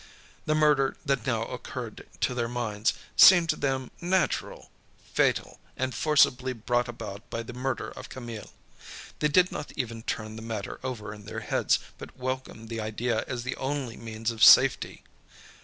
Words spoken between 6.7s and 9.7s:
about by the murder of Camille. They did